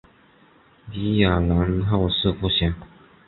[0.91, 2.73] 李雅郎后事不详。